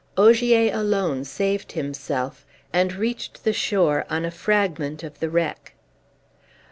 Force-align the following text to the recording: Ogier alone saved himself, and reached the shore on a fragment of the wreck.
Ogier 0.17 0.73
alone 0.73 1.23
saved 1.25 1.73
himself, 1.73 2.43
and 2.73 2.93
reached 2.95 3.43
the 3.43 3.53
shore 3.53 4.03
on 4.09 4.25
a 4.25 4.31
fragment 4.31 5.03
of 5.03 5.19
the 5.19 5.29
wreck. 5.29 5.75